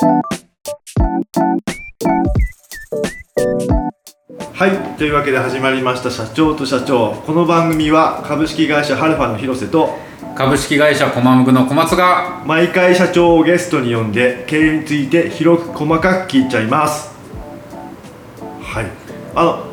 [0.00, 0.06] は
[4.66, 7.12] いというわけで始まりました社長と社長。
[7.26, 9.98] この番組は株式会社ハルファの広瀬と
[10.34, 17.10] 株式会社コマムクの小松が毎回社長をゲストに呼んで経営について広く細かく聞いちゃいます。
[18.62, 18.86] はい。
[19.34, 19.66] あの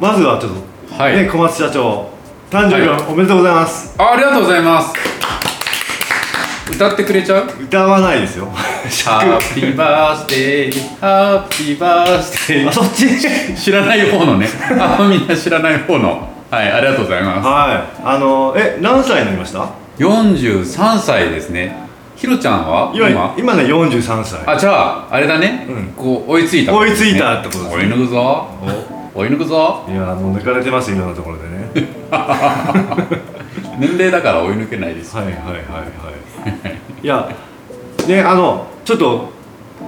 [0.00, 0.52] まずはちょっ
[0.88, 1.16] と、はい。
[1.16, 2.10] ね小松社長
[2.50, 3.02] 誕生日はい。
[3.12, 4.92] おめでとうございます、あありがとうございます。
[6.74, 7.46] 歌ってくれちゃう？
[7.62, 8.48] 歌わないですよ
[8.88, 13.06] ハッピーバースデーハッピーバースデあそっち？
[13.06, 14.48] ー知らない方のね。
[14.80, 16.28] あみんな知らない方の。
[16.50, 17.82] はいありがとうございまはい。
[18.04, 19.66] あのえ何歳になりました？
[19.96, 21.76] す43歳ですね。
[22.16, 22.90] ひろちゃんは？
[22.94, 23.54] 今今？
[23.54, 24.40] ね43歳。
[24.46, 25.92] あじゃああれだね、うん。
[25.96, 27.76] こう追いついた、追いついたってことですね。
[27.76, 28.46] 追い抜くぞ。
[29.14, 29.84] 追い抜くぞ。
[29.88, 31.44] いやもう抜かれてます今のところで
[31.82, 31.88] ね。
[33.78, 36.76] 年齢だから追い抜けないですはいはいはいはい。
[37.02, 37.28] いや
[38.08, 39.28] ねあのちょっと、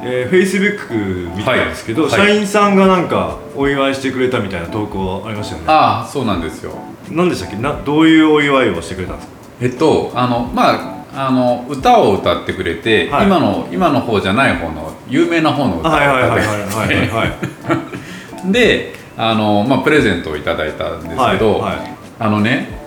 [0.03, 2.11] えー、Facebook 見たんですけど、はい。
[2.11, 5.67] 社員さんがなんかお祝いしてくれたみたいな投稿ありましたよね。
[5.69, 6.73] ああそうなんですよ。
[7.11, 7.57] 何でしたっけ？
[7.57, 9.35] などういうお祝いをしてくれたんですか？
[9.63, 10.71] えっとあのま
[11.13, 13.27] ああの歌を歌ってくれて、はい。
[13.27, 17.33] 今の今の方じゃない方の有名な方の歌をはいはいはいはい歌ってはいはい。
[18.53, 21.93] であの、まあ、プレゼントをいただいたんですけど、はいはい。
[22.19, 22.80] あのね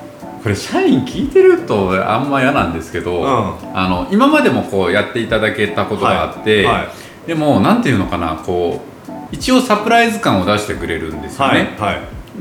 [0.44, 3.78] これ社員聞いてるとあんま嫌なんですけど、うん。
[3.78, 7.28] あの今までもこうやっていただけたことがあって、はいはい。
[7.28, 11.70] でもなんていうのかなこう一応サプライズ感を出してくれるんですよね、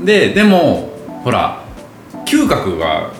[0.03, 0.89] ででも
[1.23, 1.63] ほら
[2.25, 3.11] 嗅覚が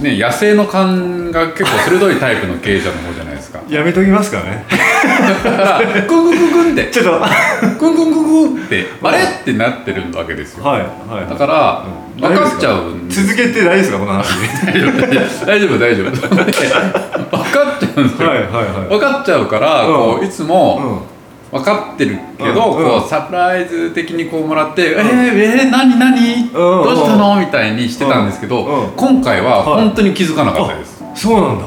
[0.00, 3.62] ね野生の勘が結構鋭いタイプの経営者の方じゃないですか。
[3.68, 4.64] やめときますかね。
[6.08, 6.84] グングングングンって。
[6.86, 7.12] ちょっと。
[7.12, 7.30] はい
[7.78, 8.86] グングングンって。
[9.02, 10.64] あれってなってるわけですよ。
[10.64, 10.82] はい
[11.30, 11.84] だから
[12.16, 12.20] うん。
[12.20, 13.08] 分かっちゃうん。
[13.08, 14.26] です続けて大丈夫ですかこの話。
[15.46, 18.88] 大丈夫大丈夫で 分かっちゃうんですよ、はいはいはい。
[18.88, 21.16] 分かっちゃうから、こうういつも、うん。
[21.52, 28.80] 分かってるけど、うんこうサプライズ的にこうもらって「えー、えー、何何、どうしたの?」みたいにしてたんですけど、うん。
[28.80, 28.90] うん。
[28.96, 29.82] 今回ははい。
[29.82, 31.02] 本当に気づかなかったです。
[31.14, 31.64] そうなんだ。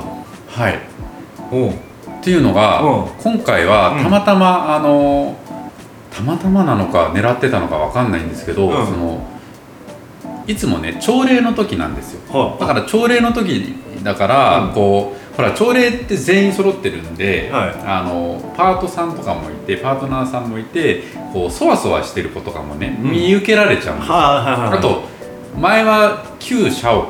[0.52, 0.80] はい、
[1.50, 3.02] っていうのが、う。
[3.02, 4.04] ん今回はうん。
[4.04, 5.36] たまたま、あの
[6.12, 8.86] たまたまなのか狙ってたのかわかんないんですけど、うん。
[8.86, 9.26] その
[10.48, 12.22] いつもね朝礼の時なんですよ。
[12.34, 14.74] はだから朝礼の時だから、うん。
[14.74, 17.76] こうほら朝礼って全員揃ってるんで、はい。
[17.86, 23.12] あのパートさんとかもいてパートナーさんもいてこうそわそわしてる子とかもね、うん。
[23.12, 24.16] 見受けられちゃうんですよ。
[24.16, 25.04] あと
[25.58, 27.06] 前は旧社屋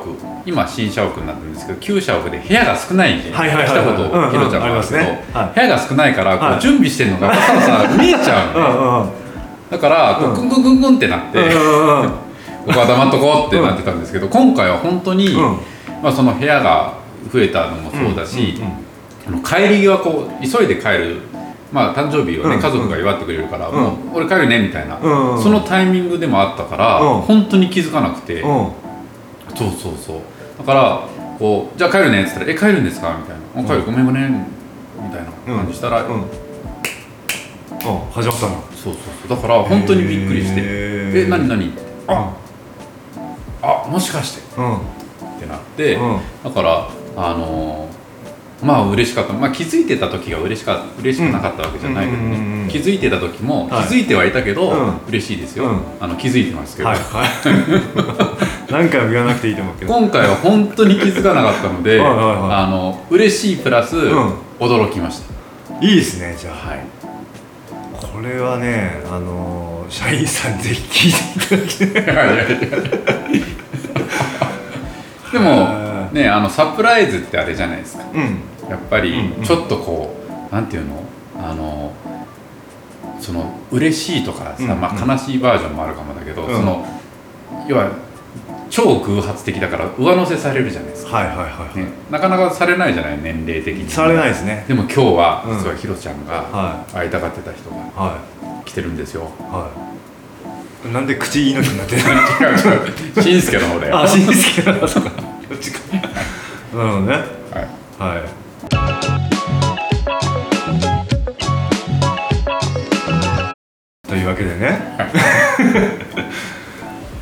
[0.46, 6.60] 今新社屋になってるんですけど旧社屋で部屋が少ないんで、来たことひろちゃんもあるんですけど、部屋が少ないからこう、はい。
[6.60, 9.20] 準備してるのがさらさら見えちゃうんうん
[9.70, 12.30] だからこううングングングンってなって、うんうんうん
[12.60, 15.58] ここは黙っとこうってなってたんですけど、今回は本当に、うん。
[16.02, 16.98] まあ、その部屋が
[17.32, 18.54] 増えたのもそうだし、
[19.42, 21.20] 帰り際こう急いで帰る、
[21.72, 22.60] まあ、誕生日をね、うん。
[22.60, 23.74] 家族が祝ってくれるから、うん。
[23.76, 27.20] もう俺帰るねみたいな、そのタイミングでもあったから、うん。
[27.22, 28.72] 本当に気づかなくて、うん。
[29.56, 30.16] そうそうそう。
[30.58, 31.00] だから
[31.38, 34.28] こう「じゃあ帰るね」っつったら「え帰るんですか?」みたいな「あ帰るごめんごめん」
[35.02, 36.12] みたいな感じしたら、うん。
[36.12, 36.22] うん
[38.12, 39.36] 始まったんだそうそうそう。
[39.36, 41.26] だから本当にびっくりして「へー。
[41.26, 41.72] え何何?」
[42.06, 42.30] あ
[43.62, 44.42] あもしかして。
[44.58, 44.74] うん。
[44.76, 44.78] っ
[45.40, 46.18] てなって、うん。
[46.44, 47.89] だからあのー
[48.62, 52.24] まあ嬉しかった、まあ、気づいてた時が嬉しか嬉しくなかったわけじゃないけどうん。
[52.24, 53.84] うんうんうんね気づいてた時も気はい。
[53.86, 55.00] づいてはいたけど、うん。
[55.08, 55.82] 嬉しいですよ、うん。
[55.98, 57.28] あの気づいてますけど、はいはい。
[58.70, 59.92] 何回も言わなくていいと思うけど。
[59.92, 62.36] 今回は本当に気づかなかったのではいはいはい。
[62.52, 64.34] あの嬉しいプラス、ん。
[64.60, 65.22] 驚きまし
[65.80, 66.80] いいですねじゃた、はい、
[68.02, 71.12] あこれはねあのー社員さんぜひ聞い
[71.48, 72.46] ていただきたい。
[75.32, 75.68] でも
[76.12, 78.04] へねあのサプライズってあれじゃないですか。
[78.14, 78.38] うん
[78.70, 79.44] やっぱりうんうん。
[79.44, 80.16] ちょっとこ
[80.50, 81.02] う、なんていうの？
[81.42, 81.92] あの
[83.18, 84.80] その嬉しいとかさ、うんうん。
[84.80, 86.54] まあ、悲しいバージョンもあるかもだけど、うん。
[86.54, 86.86] その
[87.66, 87.90] 要は
[88.68, 93.20] 超偶発的だから上乗せされるじゃないですか、はいはいはい、ね、なかなかされないじゃない？
[93.20, 93.90] 年齢的に。
[93.90, 94.64] されないですね。
[94.68, 95.58] でも今日はうん。
[95.58, 98.18] 実はヒロちゃんがは会いたがってた人が
[98.64, 99.30] 来てるんですよ。
[99.40, 99.70] いは
[100.86, 100.92] い。
[100.92, 102.08] なんで口命になってる違う
[102.78, 103.22] 違う。
[103.22, 103.98] しんすけの方だよ。
[104.00, 105.16] あしんすけだそうかこ
[105.54, 105.78] っちか。
[105.96, 106.08] なる
[106.72, 107.12] ほどね。
[107.12, 108.12] はい。
[108.14, 108.39] はい
[114.10, 114.80] というわけでね。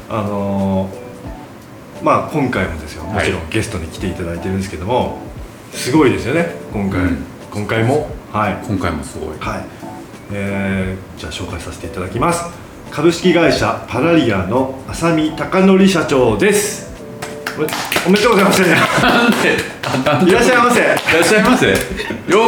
[0.09, 1.09] あのー
[2.03, 3.05] まあ今回もですよ。
[3.05, 5.19] もちろんゲストに来ていただいてるんですけども
[5.73, 6.55] すごいですよね。
[6.73, 7.19] 今回、うん。
[7.51, 8.09] 今回も。
[8.33, 8.57] はい。
[8.67, 9.29] 今回もすごい。
[9.39, 9.65] はい、
[10.33, 12.45] えーじゃあ紹介させていただきます。
[12.91, 16.88] 株式会社パラリアの浅見貴則社長です
[18.07, 18.63] おめでとうございます。
[18.63, 18.67] い
[20.33, 20.81] らっしゃいませ。
[20.81, 21.75] よいらっしゃいませよ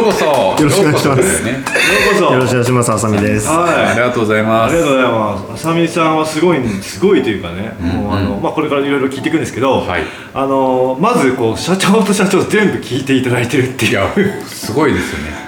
[0.01, 1.63] うこそよろしくお願いしますうこそですねう
[2.13, 2.33] こそ。
[2.33, 2.91] よろしくお願いします。
[2.93, 3.49] あさみです。
[3.49, 3.95] あはい。
[3.95, 5.53] りがとうございますありがとうございます。
[5.53, 10.03] あさみさんはすごいすごいというかね、もうあのまあこれからいろいろ聞いていくんですけど、はい
[10.33, 15.40] あのまずこう社長と社長全部聞いていただいてるっていうすごいですよね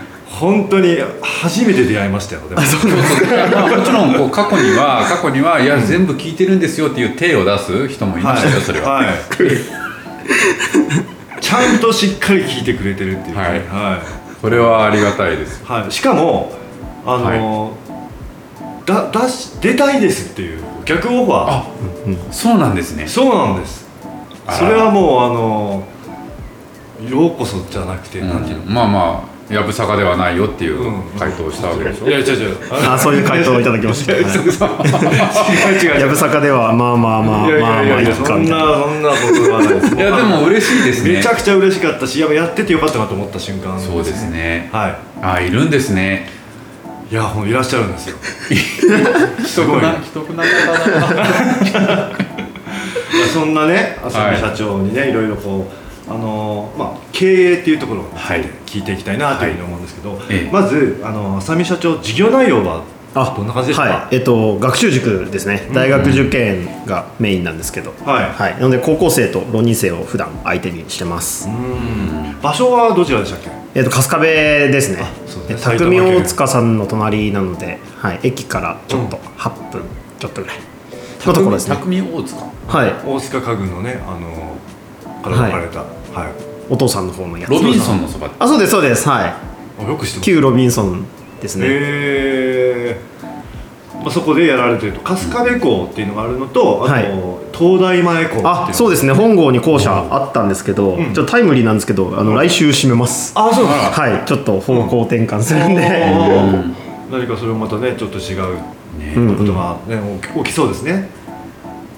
[0.43, 2.41] 本当に初めて出会いましたよ。
[2.49, 2.59] でも。
[2.61, 2.67] も
[3.81, 9.05] ちろんこう過去には 過去にはいや全部聞いてるんですよっていう手を出す人もいましたよ、それは、はい。
[11.39, 13.41] ちゃんとしっかり聞いてくれてるっていうね。
[13.41, 13.51] はい。
[13.51, 13.61] はい。
[14.41, 15.63] これはありがたいです。
[15.63, 16.51] はい、しかも
[17.05, 17.77] あの、
[18.85, 21.37] だだし出たいですっていう逆オファー。
[21.51, 21.63] あ
[22.31, 23.07] そうなんですね。
[23.07, 23.87] そうなんです。
[24.49, 25.85] それはもうあの
[27.09, 28.27] ようこそじゃなくて、うん。
[28.27, 28.63] なんていうの。
[28.65, 31.03] まあまあやぶさかではないよっていううん。
[31.19, 32.57] 回答をしたわけでしょ、いや違う違う。
[32.71, 34.13] あ、そういう回答をいただきました。
[34.15, 34.27] はい違
[35.89, 35.91] う。
[35.93, 38.65] 違うやぶさかではまあまあまあまあまあいやいやいやくかみたいな。
[38.65, 39.95] そんなそんなことはないです。
[39.95, 41.13] いやでも嬉しいですね。
[41.13, 43.79] めちゃくちゃ嬉しかったしやっぱやっててよかったなと思った瞬間。
[43.79, 44.69] そうですね。
[44.71, 44.95] はい。
[45.21, 46.29] あいるんですね。
[47.11, 48.15] いやほんいらっしゃるんですよ。
[49.45, 49.81] すごい。
[49.81, 50.49] な既得な方
[50.89, 52.11] だな。
[53.13, 58.43] いやそんなね浅見社長にね、い、ろいろこうあのーまあ経営っていうところを、ねはい。
[58.65, 60.51] 聞いていきたいなというふうに思うんですけど、ええ。
[60.51, 62.83] まずあの浅見社長事業内容は
[63.15, 65.69] あどんな感じですか、はい、えっと学習塾ですね。
[65.71, 68.29] 大学受験がメインなんですけど、はい。
[68.31, 68.53] はい。
[68.55, 71.47] なので高校生と浪人生を普段相手にしてます。
[71.47, 72.41] うん。
[72.41, 73.51] 場所はどちらでしたっけ？
[73.75, 74.97] えっと春日部ですね。
[74.97, 75.55] ね。
[75.57, 76.17] 匠県。
[76.17, 78.19] 大塚さんの隣なので、はい。
[78.23, 79.83] 駅からちょっと8分
[80.19, 80.57] ちょっとぐらい
[81.27, 81.75] のところですね。
[81.75, 82.45] 匠大塚？
[82.67, 82.93] はい。
[83.05, 84.52] 大塚家具のねあのー
[85.23, 86.31] から分かれたはい、
[86.69, 87.49] お父さんの方のやつ。
[87.49, 89.07] ロビンソンのそばあ、そうですそうです。
[89.09, 89.33] はい。
[89.79, 90.25] あよく知ってます。
[90.25, 91.05] 旧ロビンソン
[91.41, 91.65] ですね。
[91.65, 93.01] へえ
[94.03, 95.01] まあ、そこでやられてると。
[95.03, 97.11] 春日部校っていうのがあるのと、あと、はい。
[97.57, 99.13] 東大前校っていうあそうですね。
[99.13, 101.13] 本郷に校舎あったんですけど、ん。
[101.13, 103.31] ちょっとタイムリーなんですけどあの来週閉めます。
[103.35, 104.25] あそうなんだはい。
[104.25, 106.75] ちょっと方向転換するんで、うん。
[107.11, 108.55] 何かそれもまたねちょっと違う
[108.97, 111.09] ねうんことが、ね起きそうですね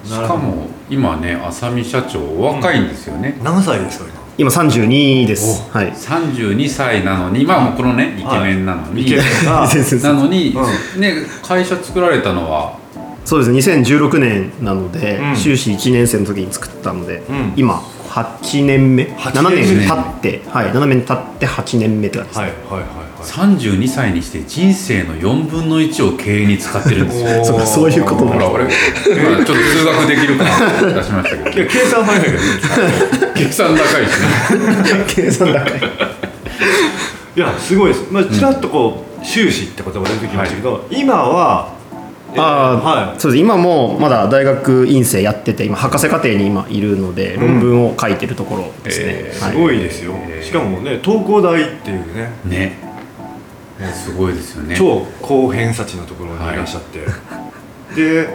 [0.06, 5.70] しかも今ね浅見社長お若いんですよね、何歳ですか今？32です。
[5.70, 5.92] はい。
[5.92, 10.54] 32歳なのにまあもうこのねイケメンなのに、イケメンが 先生なのに、
[10.96, 12.74] うね会社作られたのは
[13.24, 15.36] そうですね2016年なので、うん。
[15.36, 17.52] 修士1年生の時に作ったので、うん。
[17.56, 17.82] 今
[18.16, 20.42] 8年目？8 7年経って。
[20.48, 23.06] はい7年経って8年目って感じです、はいはいはいはい。
[23.22, 27.44] 32歳にして人生の4分の1を経営に使ってるんですよ。
[27.44, 28.74] そうかそういうことなんだほら俺。
[29.14, 31.60] 今ちょっと数学できるかな出しましたけど。
[31.60, 32.40] い や計算早いけどね。
[33.36, 33.86] 計算高い。
[33.86, 35.80] しね計算高い
[37.36, 41.75] いやすごいです、まあ、ちらっとこう修士って言葉が出てきましたけど、今は
[42.34, 43.20] えーあーはい。
[43.20, 43.40] そうです。
[43.42, 49.52] 今もまだ大学院生やってて今博士課程に今いるので、論文を書いてるところですね、えーはい。
[49.52, 52.30] すごいですよ、えーしかもね東工大っていうね。
[52.44, 52.86] ね。
[53.92, 54.74] すごいですよね。
[54.76, 57.00] 超高偏差値のところにいらっしゃって、
[57.94, 58.28] で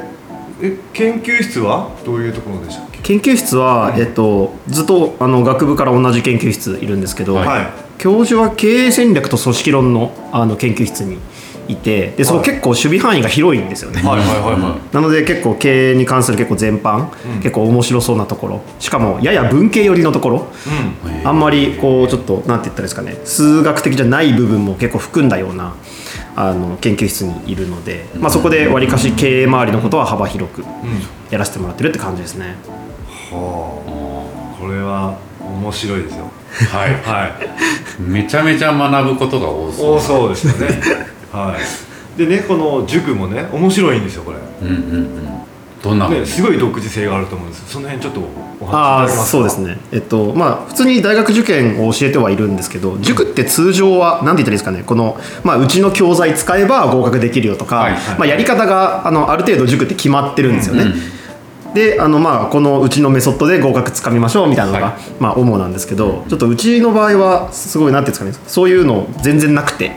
[0.62, 1.90] え研究室は？
[2.06, 3.00] どういうところでしたっけ？
[3.00, 7.68] 研究室は、えっと、ずっとあの学部から同じ研究室いるんですけど、はい。
[7.98, 11.18] 教授は経営戦略と組織論のあの研究室に
[11.72, 12.50] いてでそこはい。
[12.50, 17.42] 結構守備範囲が広いんですよね、はいはいはいは なので結構経営に関する結構全般、うん。
[17.42, 18.62] 結構面白そうなところ。
[18.80, 20.36] しかもやや文系寄りのところ。
[20.38, 21.12] い、うん。
[21.12, 23.18] えーあんまりこうちょっとなんて言ったらいいですかね。
[23.26, 25.74] 数学的じゃない部分も結構含んだような
[26.36, 30.66] あの研究室にいるので、まあ、そこでわりかし経営周りのことは幅広くうん。
[31.30, 32.56] やらせてもらってるって感じですね。
[33.32, 34.60] はあ。
[34.60, 36.26] これは面白いですよ。
[36.72, 37.32] はいはい。
[38.02, 39.96] めちゃめちゃ学ぶことが多そう。
[39.96, 41.56] 多そうですよねは
[42.16, 42.18] い。
[42.18, 44.38] でねこの塾もね面白いんですよこれ。
[44.62, 45.32] うんうんうん。
[45.82, 47.68] どんなね、すごい独自性があると思うんです。
[47.68, 48.22] その辺ちょっと
[48.60, 49.26] おああ話しいただけますか？
[49.26, 49.78] そうですね。
[49.92, 54.84] えっとまあ普通に大学受験を教えてはいるんですけど塾って通常は何て言ったらいいですかね？
[54.84, 60.94] この、まあ、うちの教材使えば合格できるよとか、はいはいまあ、やり方があのある程度塾って決まってるんですよね、うん
[61.74, 65.02] であのまあこのうちのメソッドで合格つかみましょうみたいなのが、はい。
[65.20, 69.92] まあ主なんですけどちょっとうちの場合はすごいなんていうんですかねそういうの全然なくて、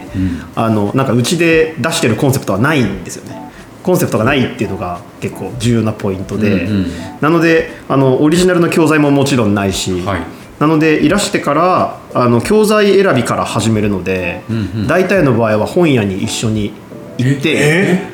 [0.55, 3.43] あのなんかうちで出してるコンセプトはないんですよね。
[3.83, 6.87] コンセプトがないっていうのが結構重要なポイントで、うんうん。
[7.21, 10.21] なのであのオリジナルの教材ももちろんないし、はい。
[10.59, 14.87] なのでいらしてからあの教材選びから始めるので、うんうん。
[14.87, 16.73] 大体の場合は本屋に一緒に
[17.19, 18.14] 行って、え？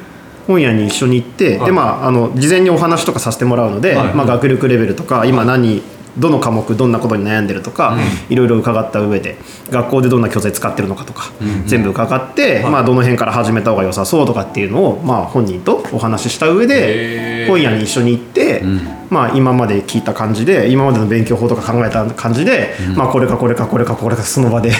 [0.50, 1.66] 本屋に一緒に行って、はい。
[1.66, 4.14] でまああの事前にお話とかさせてもらうので、はい。
[4.14, 5.82] まあ、学力レベルとか今何
[6.18, 7.96] どの科目どんなことに悩んでるとか、
[8.28, 9.36] いろいろ伺った上で
[9.70, 11.30] 学校でどんな教材使ってるのかとか、
[11.66, 18.80] 全部伺って、まあ、どの辺から始めた方が良さそうとかっていうのを、まあ、本人とお話しした上で本屋に一緒に行って、ん。
[19.10, 24.72] まあ、今まで聞いた感じで今までの勉強法とか考えた感じで、まあ、これかこれかこれかこれかその場で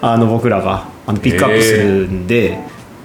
[0.00, 2.58] あの僕らがあのピックアップするんで,、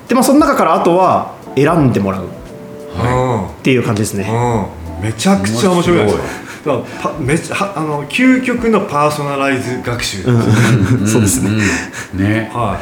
[0.08, 2.26] でまあ、その中からあとは選んでもらう。
[2.26, 4.28] っうていう感じですね。
[4.30, 4.34] ん。
[4.34, 5.04] うん。
[5.04, 6.00] めちゃくちゃ面白い。
[7.20, 10.24] めちゃはあの究極のパーソナライズ学習。
[10.24, 10.32] で
[11.06, 11.52] す、そうですね。
[12.14, 12.20] うん。
[12.20, 12.52] ね。
[12.54, 12.80] は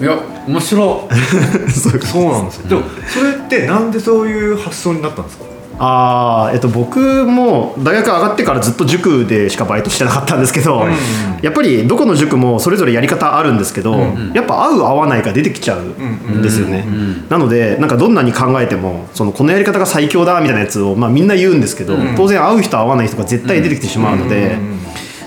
[0.00, 0.04] い。
[0.04, 1.08] や面白
[2.04, 2.68] そうなんですよ。
[2.68, 5.44] でもそれってなんでそういう発想になったんですか？
[5.78, 10.84] あーえっと、僕も大学上がってからずっと塾でしかバイトしてなかったんですけど、
[11.42, 13.96] やっぱりどこの塾もそれぞれやり方あるんですけど、
[14.34, 16.86] やっぱ合う合わないが出てきちゃうんですよね、
[17.28, 24.56] なのでなんかどんなに考えてもそのこのやり方が最強だみたいなやつを、まあ、みんな言うんですけど、当然合う人合わない人が絶対出てきてしまうので。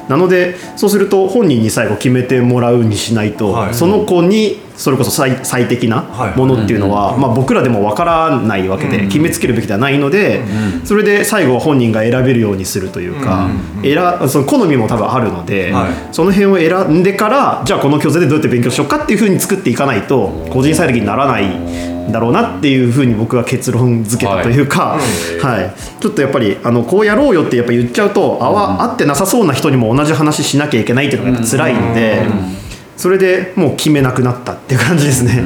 [0.10, 3.74] なのでそうすると本人に最後決めてもらうにしないと、はい。
[3.74, 6.38] その子にそれこそ最最適なはい。
[6.38, 10.42] ものっていうのは、まあ、僕らでもわからないわけで、決めつけるべきではないので、
[10.84, 13.50] それで最後は本人が選べるようにするというか、
[13.84, 15.92] 選その好みも多分あるので、はい。
[16.12, 24.98] その辺を選んでからじゃあこの教材でどうやって勉強しようかっていうふうに作っていかないと個人最適にならないんだろうなっていうふうに僕は結論付けたというか、
[25.42, 26.02] はい。
[26.02, 32.66] ちょっとやっぱりあのこうやろうよってやっぱ言っちゃうと合わ合ってなさそうな人にも同じ話しなきゃいけないっていうのがやっぱ辛いんで。
[32.98, 35.44] それでもう決めなくなったっていう感じですね。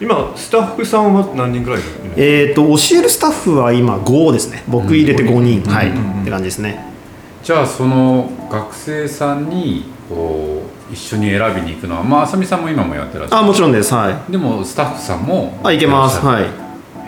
[0.00, 1.82] 今スタッフさんは何人ぐらい
[2.16, 4.62] えー、と教えるスタッフは今5ですね。
[4.68, 6.84] 僕入れて5人、はい、って感じですね。
[7.42, 13.42] じゃあその学生さんにこう一緒に選びに行くのはまあ浅見さんも今もやってらっしゃる。
[13.42, 13.92] あもちろんです。
[13.92, 14.32] はい。
[14.32, 16.24] でもスタッフさんもあいけます。
[16.24, 16.44] はい。
[16.44, 16.48] へ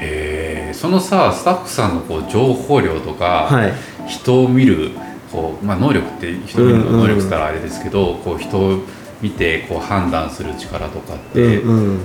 [0.01, 3.73] えそのさスタッフさんのこう情報量とか、はい。
[4.07, 4.91] 人を見る
[5.33, 8.79] こう、まあ、能力って人を見るの能力って言ったらあれですけど、こう人を
[9.21, 12.01] 見てこう判断する力とかって、うんうん。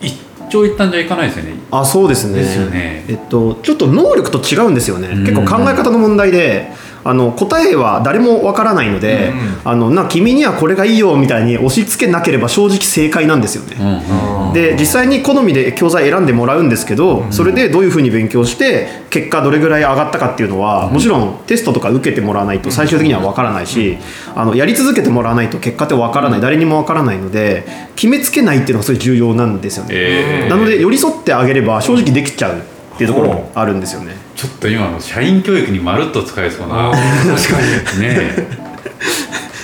[0.00, 1.54] 一長一短じゃいかないですよね。
[1.70, 2.40] あそうですね。
[2.40, 3.04] ですよね。
[3.08, 5.24] えっと、ちょっと能力と違うんですよね、ん。
[5.24, 9.60] 結構考え方の問題であの答えは誰もわからないので、うんうん。
[9.64, 14.52] あのな君にはこれがいいよみたいに押し付けなければ正直正解なんですよね、うんうん。
[14.52, 23.98] で実際に好みで教材選んでもらうんですけど、それでどういうふうに勉強して結果どれぐらい上がったかっていうのは、もちろんテストとか受けてもらわないと最終的には分からないし、
[24.34, 27.64] あのやり続けてもらわないと結果って分からない、誰にも分からないので
[27.96, 30.50] 決めつけないっていうのがすごい重要なんですよね、えー。
[30.50, 32.62] なので寄り添ってあげれば正直できちゃう
[33.00, 34.14] っていうところもあるんですよね。
[34.36, 37.60] ちょっと今の社員教育にまるっと使えそうな確か
[37.96, 38.00] に。
[38.02, 38.69] ねえ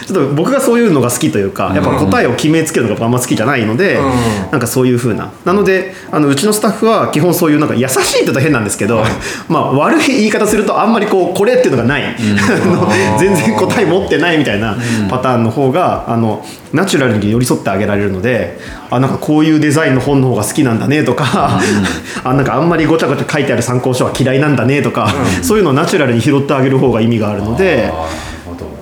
[0.07, 4.05] ちょっと僕がそういうのが好きというかやっぱ答えを決めつけるのがあんま好きじゃないので、うん。
[4.53, 5.33] なんかそういう風な。
[5.45, 9.03] なのであのうちのスタッフは基本そういうなんか優しいって言うと変なんですけど、
[9.49, 14.77] まあ悪い言い方するとあんまりこうこれっていうのがない、 あの全然答え持ってないみたいな
[15.11, 18.59] パターンの方があのナチュラルに寄り添ってあげられるので
[18.91, 21.61] あなんかこういうデザインの本の方が好きなんだねとか、
[22.23, 27.93] あなんかあんまりごちゃごちゃ書いてある参考書は嫌いなんだねとか、そういうのをナチュラルに拾ってあげる方が意味があるので。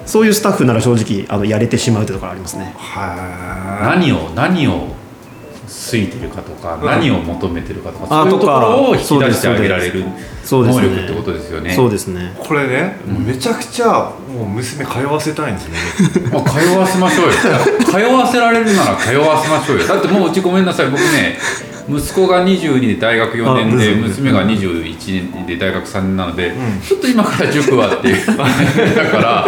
[0.06, 2.74] そういうスタッフなら正直あのやれてしまうというところありますね。
[2.76, 4.94] は何を何を
[5.66, 6.86] 好いてるかとか、うん。
[6.86, 10.04] 何を求めてるかとかあそういうところを引き出してあげられる
[10.44, 11.74] 能力ってことですよね。
[11.74, 12.32] そうですね。
[12.42, 15.78] いこれね、もうめちゃくちゃもう娘通わせたいんですね。
[16.32, 17.32] まあ、通わせましょうよ。
[17.84, 19.86] 通わせられるなら通わせましょうよ。
[19.86, 20.90] だってもううちごめんなさい。
[20.90, 21.38] 僕ね
[21.88, 26.80] 息子が22で大学4年で娘が21年で大学3年なので、ん。
[26.80, 28.26] ちょっと今から塾はっていう。
[28.26, 28.34] だ
[29.10, 29.46] から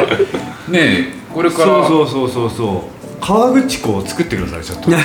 [0.69, 2.97] ねえこれからそうそうそうそうそう。
[3.21, 4.91] 川口湖を作ってくださいちょっと。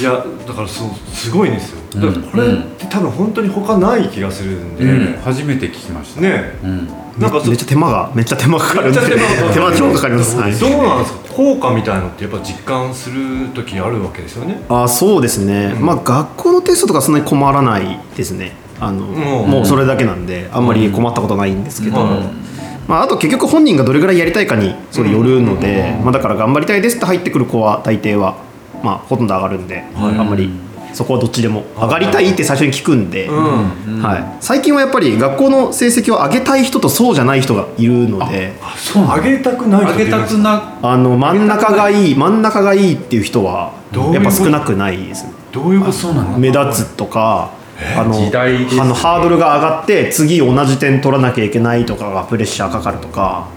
[0.00, 1.80] いやだからそうすごいんですよ。
[1.94, 5.22] だからこれって多分本当に他ない気がするんで、うん。
[5.22, 6.58] 初めて聞きました、ね。
[6.62, 9.00] うん、なんかそめっちゃ手間がめっちゃ手間かかるんで。
[9.00, 10.36] めっちゃ手間かかる手間超かかります。
[10.36, 10.52] はい。
[10.52, 11.22] どうなんですか？
[11.32, 14.60] 効果みたいのってやっぱ実感する時あるわけですよね。
[14.68, 18.52] あそうですね、まあ学校のテストとかそんなに困らないですね。
[18.78, 19.50] あの、うん。
[19.50, 22.42] もうそれだけなんであんまり困ったことないんですけど、うん。
[22.88, 28.36] まあ、あと結局本人がどれぐらいやりたいかにそれよるので、まあ、だから頑張りたいですって入ってくる子は大抵は、
[28.82, 30.18] まあ、ほとんど上がるんで、はい。
[30.18, 30.50] あんまり
[30.92, 31.64] そこはどっちでも。
[31.76, 34.02] 上がりたいって最初に聞くんで、うん。
[34.02, 38.52] はい、最近はやっぱり学校の成績を上げたい人とそうじゃない人がいるので。
[38.62, 43.72] あそう上げたくない人上げたくなあの真ん中がいい真ん中がいいっていう人は
[44.12, 45.24] やっぱ少なくないです。
[45.24, 46.38] ねどういうことあそうなんだ？
[46.38, 47.50] 目立つとか
[47.96, 48.80] あの時代ですね。
[48.82, 53.48] あのハードルが上がって次同じ点取らなきゃいけないとかがプレッシャーかかるとか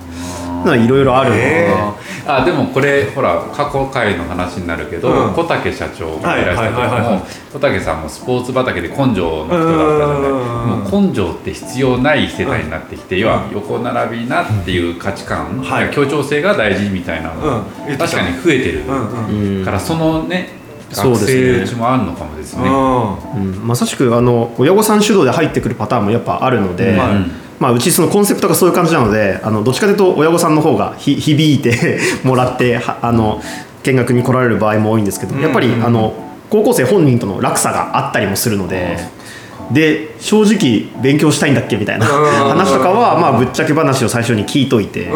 [0.66, 5.34] いろいろあるので、えーあでもこれほら過去回の話になるけど、うん。
[5.34, 7.20] 小竹社長がいらした時はいはいはいはい。
[7.20, 15.92] も小竹さんもスポーツ畑で根性の人だったのでうんもう根性って必要ない世代になってきて、要は横並びなっていう価値観、はい。
[15.92, 17.64] 協調性が大事みたいなのが、
[17.98, 19.66] 確かに増えてる、うんうんうん。
[19.66, 20.50] からそのね
[20.92, 21.34] 学そうですね。
[21.58, 22.64] 生うちもあるのかもですね。
[22.68, 23.68] うん。
[23.68, 33.42] まさしくあの親御さん主導で入ってくるパターンもやっぱあるので、はいまあ、うちそのコンセプトがそういう感じなのであのどっちかというと親御さんの方がひ響いて もらってはあの
[33.84, 36.14] 見学に来られる場合も多いんですけどやっぱりあの
[36.50, 39.26] 高校生本人との落差があったりもするので。
[39.72, 42.26] で正直勉強したいんだっけみたいなうん。
[42.50, 45.10] 話とかはまあぶっちゃけ話を最初に聞いといて、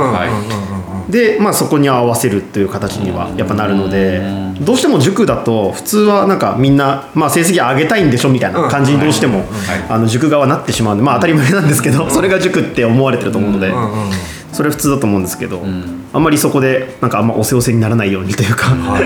[1.10, 4.22] で、まあ、そこに合わせるという形にはやっぱなるので
[4.62, 9.48] どうしても塾だと普通はなんかみんな、まあ、成績上げたいんでしょみたいな感じにどうしてもはい。
[9.90, 14.12] あの塾側なってしまうんでまあ当たり前なんですけどそれが塾って思われてると思うのでうんうんうん。
[14.52, 16.06] それ普通だと思うんですけどん。
[16.14, 19.04] あんまりそこでなんかあんまおせおせにならないようにというかはい。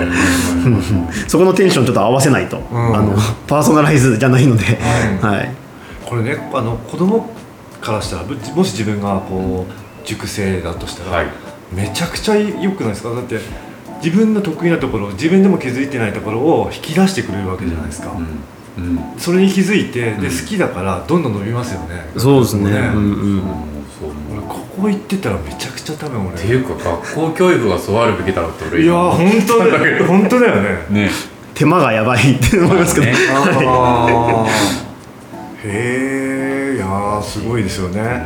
[1.29, 2.62] そこのテンションちょっと合わせないとん。
[2.72, 3.15] あの
[3.48, 4.77] パーソナライズじゃないので
[5.22, 5.51] はい。
[6.05, 7.29] これねあの子供
[7.79, 11.42] からしたらぶもし自分がこう塾生だとしたら、はい
[11.75, 13.09] めちゃくちゃ良くないですか？
[13.09, 13.39] だって
[14.03, 18.11] 自分の得意なところ自分でも気づいてないところを引き出してくれるわけじゃないですか、
[18.77, 18.85] うん。
[18.85, 19.19] うん。
[19.19, 20.23] それに気づいてでうん。
[20.23, 22.05] 好きだからどんどん伸びますよね。
[22.17, 22.71] そうですね。
[22.71, 22.79] ね。
[22.79, 23.41] うんうん
[23.99, 30.05] そう俺ここ行ってたらめちゃくちゃ多分って俺いうか学校教育がそうあるべきだろうって俺いやー本当だよ。
[30.05, 30.85] 本当だよね。
[30.89, 31.09] ね。
[31.53, 33.05] 手間がやばいって思いますけど。
[33.07, 33.13] ね。
[33.67, 35.69] あー。
[35.69, 38.25] へえいやーすごいですよね、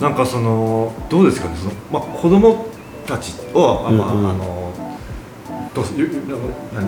[0.00, 1.56] なんかそのどうですかね？
[1.56, 2.66] その、まあ、子供
[3.08, 4.30] たちを、あまあうんうん。
[4.30, 4.68] あの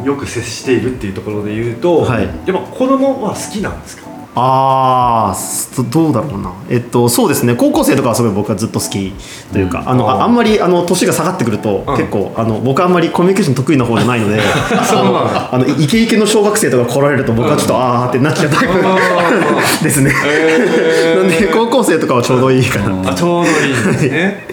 [0.04, 2.28] よく接しているっていうところで言うと、はい。
[2.44, 4.10] でも子供は好きなんですか？
[4.32, 6.52] ああすどうだろうな。
[6.68, 7.56] えっとそうですね。
[7.56, 9.12] 高校生とかはすごい僕はずっと好き
[9.52, 10.20] というか、あのあー。
[10.20, 11.96] ああんまりあの年が下がってくると、うん。
[11.96, 20.12] 結構あの僕はあんまりコミュニケーション得意な方じゃないので あのイケイケの小学生とか来られると僕はちょっと、ああってなっちゃうタイプですね、
[21.16, 24.46] なんで高校生とかはちょうどいいかな、あちょうどいいですね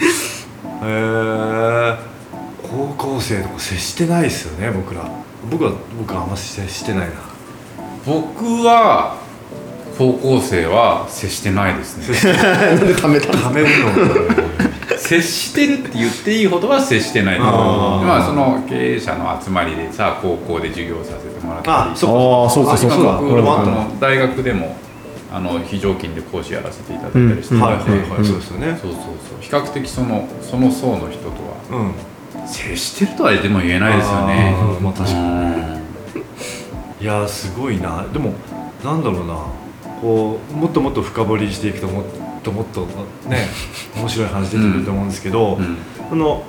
[3.28, 5.02] 生とか接してないですよね僕ら。
[5.50, 7.16] 僕は僕はあんま接してないな。
[8.06, 9.18] 僕は
[9.98, 12.34] 高校生は接してないですね。
[12.44, 13.68] なんで貯めたためる
[14.88, 14.98] の？
[14.98, 17.38] 接してるって言っていいほどは接してない。
[17.38, 18.06] と思うあー。
[18.06, 21.92] まあその経営者の集まりでさ高校で授業させてもらったり。
[21.94, 23.88] あそああそうかそうあか。
[24.00, 24.76] 大学でも
[25.34, 27.56] あの非常勤で講師やらせていただいたりして。
[27.56, 27.62] うん。
[27.62, 28.78] はいはいはい、うんそうですよね。
[28.82, 29.10] そうそうそう。
[29.42, 31.92] 比較的そのその層の人とはうん
[32.48, 34.56] 接してるとはでも言えないですよね。
[34.82, 35.82] まあ確かにうん。
[37.02, 38.06] いやーすごいな。
[38.12, 38.34] でも
[38.84, 39.36] なんだろうな。
[40.02, 42.04] こうもっともっと深掘りしていくともっ
[42.44, 42.82] ともっと
[43.28, 43.48] ね
[43.98, 45.78] 面白い話出てくると思うんですけど、うん
[46.10, 46.44] この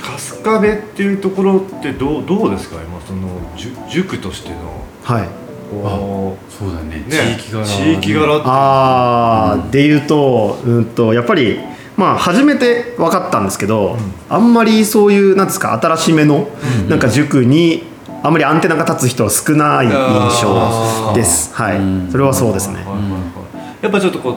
[0.00, 2.76] 春日部っていうところってどうどうですか？
[2.76, 4.56] 今そのじゅ塾としての。
[5.02, 5.28] はい。
[5.70, 7.04] こそうだね。
[7.06, 7.64] うね地域柄。
[7.64, 11.58] 地域柄ってあーで言うと,、うん、とやっぱり
[11.98, 13.98] まあ初めて分かったんですけど、
[14.30, 16.48] あんまりそういうなんですか新しめの、
[16.88, 17.82] なんか塾に
[18.22, 21.52] あんまりアンテナが立つ人は少ない印象です。
[21.54, 22.08] はい、うん。
[22.10, 22.86] それはそうですね、
[23.82, 24.34] やっぱちょっとこう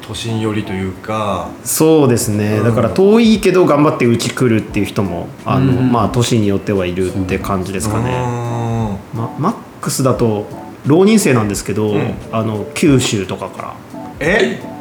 [0.00, 1.48] 都心寄りというか。
[1.62, 2.56] そうですね。
[2.58, 2.64] うん。
[2.64, 5.92] だから遠いけど頑張ってうち来るっていう人もあの、うん。
[5.92, 8.98] まあ都市によってはいるって感じですかね、ね。
[9.12, 10.46] ま、マックスだと
[10.86, 12.14] 浪人生なんですけど、うん。
[12.32, 13.74] あの九州とかから。
[14.20, 14.73] え？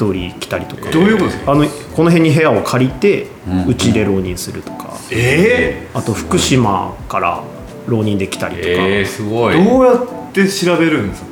[0.00, 0.90] 一人来たりとか？
[0.90, 1.52] どういうことですか？
[1.52, 3.66] あのこの辺に部屋を借りてうん。
[3.66, 7.42] うちで浪人するとか、えあと福島から
[7.86, 9.54] 浪人できたりとか、えー、すごい。
[9.54, 11.30] ー、どうやって調べるんですか？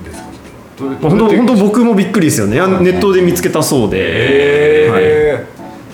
[1.03, 2.61] 本当本当僕もびっくりですよね。
[2.61, 5.47] あネットで見つけたそうで、え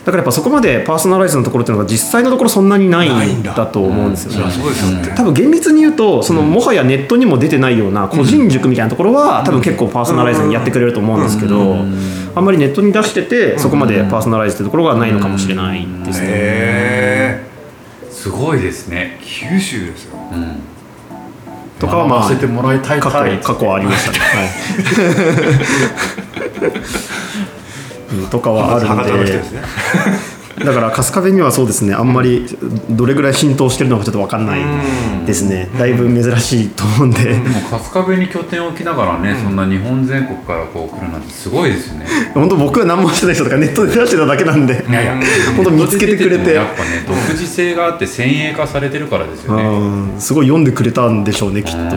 [0.05, 4.53] だからやっぱそこまでパーソナライズのところっていうのが実際のところそんなにないんだと思うんですよね。
[4.53, 5.15] うですよね。
[5.17, 11.87] 多分厳密に言うとそのもはやネットにも出てないような個人塾みたいなところは多分結構パーソナライズにやってくれると思うんですけど
[12.35, 16.27] あんまりネットに出しててそこまでパーソナライズってところがないのかもしれないですね。
[16.31, 17.45] へ
[18.11, 19.19] すごいですね。
[19.21, 20.19] ー九州ですよ。
[20.33, 20.57] うん。
[21.79, 23.01] とかはまあ学ばせてもらいたい。
[23.01, 24.19] 過去はい過去はありましたね。
[24.19, 24.49] はい。
[28.23, 28.27] うん。
[28.29, 29.63] とかはある博多のので人ですね
[30.59, 32.47] だから春日部にはそうですねあんまり
[32.91, 34.61] どれぐらい浸透してるのかちょっと分かんない
[35.27, 35.69] ですね。
[35.79, 37.25] だいぶ珍しいと思うんで。
[37.25, 42.07] でも春日部に拠点を置きながらね、そんな日本全国からこう来るなんてすごいですよね。
[42.35, 44.85] 本当僕は何もしてない人とかネットで出してただけなんで。
[44.89, 45.21] いやいや。
[45.57, 46.55] 本当見つけてくれて。
[46.55, 49.63] やっぱね独自性があって先鋭化されてるからですよね。
[49.65, 50.21] うん。
[50.21, 51.95] すごい読んでくれたんでしょうねきっと、うんうん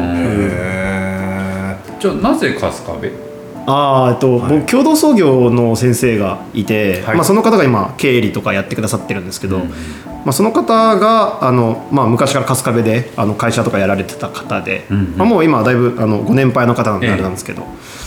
[0.52, 3.27] へじゃあなぜ春日部？
[3.70, 4.60] あーえっと、はい。
[4.60, 7.16] 僕共同創業の先生がいて、はい。
[7.16, 9.62] まあ、その方が今経理とかやってくださってるんですけど、うん。
[9.68, 15.18] まあ、その方があの、まあ、昔から春日部であの会社とかやられてた方で、うんうん。
[15.18, 17.64] まあ、もう今はだいぶあのご年配の方なんでええあれなんですけど、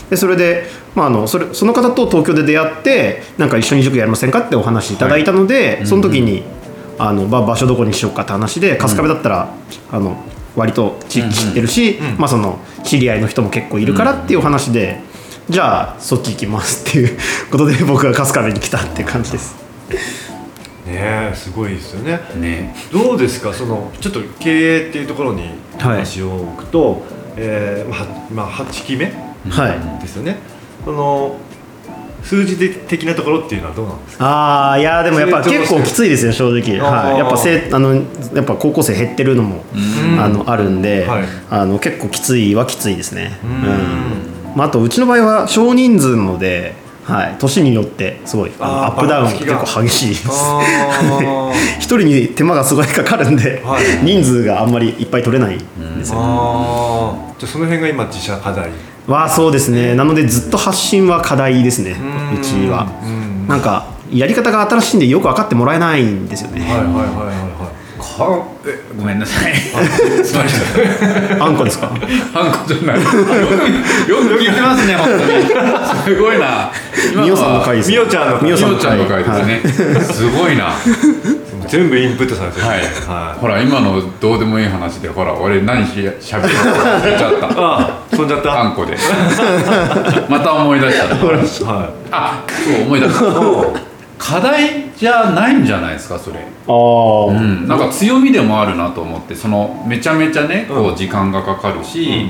[0.08, 6.42] でそれで、まあ、あのそれその方と東京で出会ってなんか一緒に塾やりませんかってお話いただいたので、その時に
[6.98, 9.54] あの、ば場所どこにしようかって話で春日部だったら、
[9.92, 10.16] あの
[10.56, 15.00] 割と知知ってるし、まあ、その知り合いの人も結構いるからっていう話で、
[15.50, 17.18] じゃあそっち行きますっていう
[17.50, 19.56] ことで僕が春日部に来たっていう感じです。
[20.86, 22.20] ねえすごいですよね。
[22.36, 22.74] ね。
[22.92, 23.52] どうですか？
[23.52, 27.02] そのちょっと経営っていうところに話を置くと、
[27.36, 29.06] えーまあはまあ、8期目
[29.48, 30.00] はい。
[30.00, 30.36] ですよね。
[30.84, 31.36] その
[32.22, 34.24] 数字的なところっていうのはどうなんですか？
[34.24, 38.02] ああいやでもやっぱ結構きついですよ正直、はい、やっぱせあのや
[38.42, 40.20] っぱ高校生減ってるのも、うん。
[40.20, 41.24] あのあるんで、はい。
[41.50, 43.38] あの結構きついはきついですね。
[43.42, 43.50] うん。
[43.50, 49.58] うんまあ、あとうちの場合は少人数なので、はい、年によってすごいアップダウンが。
[49.64, 50.28] 構激しいです。
[50.30, 50.60] あ
[51.78, 53.84] 一人に手間がすごいかかるんで、はい。
[54.04, 55.58] 人数があんまりいっぱい取れないん
[55.98, 57.40] ですーよ、あー。
[57.40, 58.70] じゃあその辺が今自社課題。
[59.06, 59.94] はそうですね。
[59.94, 61.96] なのでずっと発信は課題ですね。
[62.34, 62.86] うちは。
[63.02, 63.48] うん。
[63.48, 67.02] なんかやり方が新しいんでよく分かってもらえないんですよね、はいはいはいは
[67.56, 67.59] い
[68.66, 69.54] えごめんなさい。
[69.54, 71.42] すいません。
[71.42, 71.88] あんこですか？
[71.88, 71.94] ハ
[72.48, 72.96] ンコじゃない。
[72.96, 73.24] よくよ
[74.38, 75.46] く聞いてますね本当に。
[76.04, 76.70] すごいな。
[77.12, 79.62] 今みおさんの回ですみおちゃんのみおみおさんのちゃんの回ですね、
[80.04, 80.72] すごいな。
[81.68, 82.66] 全部インプットされてる。
[82.66, 87.48] はい、はほら今のどうでもいい話でほら俺何ししゃべるか言っちゃった。
[87.56, 88.60] あ飛んじゃった。
[88.60, 88.96] あんこで。
[90.28, 91.06] また思い出した。
[91.14, 93.89] はあそう思い出した
[94.20, 96.40] 課題じゃないんじゃないですかそれ。
[96.40, 100.92] ああ、うん、なんか強みでもあるなと思ってそのめちゃめちゃねこうん。
[100.92, 102.26] う時間がかかるし、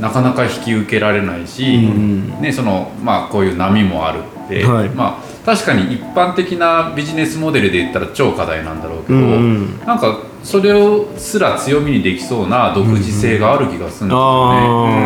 [0.00, 2.40] なかなか引き受けられないし、ん。
[2.40, 4.88] ね、そのまあこういう波もあるって、はい。
[4.90, 9.78] まあ確かに一般的なビジネスモデルで言ったら超課題なんだろうけど、うんうん。
[9.84, 14.98] なんかそれをすら強みにできそうな独自性がある気がするんですよね。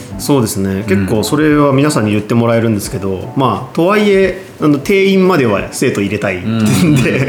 [0.00, 0.84] うんそうですね。
[0.88, 6.64] 結構それは皆さんに言ってもらえるんですけど、まあとはいえあの定員までは生徒入れたいん
[7.02, 7.28] で、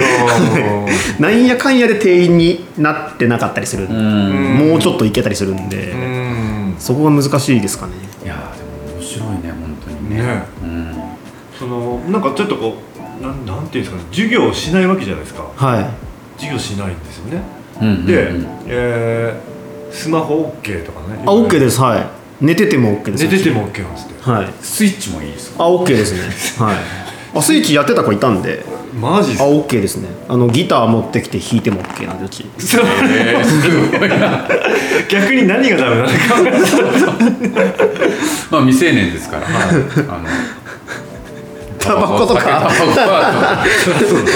[1.19, 4.69] なんやかんやで定員になってなかったりする、うん。
[4.69, 6.75] もうちょっといけたりするんで、うん。
[6.79, 7.93] そこが難しいですかね。
[8.23, 10.21] いやーでも面白いね本当にね。
[10.21, 10.43] ね。
[10.63, 10.95] うん。
[11.59, 12.77] そのなんかちょっとこ
[13.19, 14.03] うなんなんていうんですかね。
[14.11, 15.43] 授業をしないわけじゃないですか。
[15.55, 15.85] はい。
[16.37, 17.41] 授業しないんですよね。
[17.81, 18.47] うんで、うんうん。
[18.67, 19.57] えー
[19.89, 21.23] スマホ OK とかね。
[21.25, 21.79] あ OK です。
[21.81, 23.23] はい寝てても OK です。
[23.23, 24.29] 寝てても OK なんですって。
[24.31, 24.47] はい。
[24.61, 25.63] スイッチもいいですか？
[25.63, 26.19] あ OK ですね。
[26.65, 26.75] はい。
[27.35, 28.63] あスイッチやってた子いたんで。
[28.65, 30.07] あマジっすか？OK ですね。
[30.27, 32.45] あのギター持ってきて弾いても OK なんでうち。
[32.57, 33.69] そうえー、す
[33.99, 34.47] ごいな。
[35.09, 36.13] 逆に何がダメなのか？
[38.51, 39.49] まあ未成年ですから、あ
[40.19, 40.25] の
[41.87, 42.41] タバコとか。
[42.43, 42.73] タバコ
[43.09, 43.63] は